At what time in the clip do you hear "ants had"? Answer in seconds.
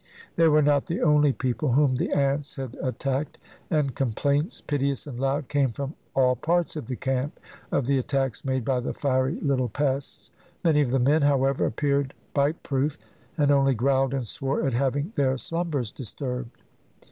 2.11-2.75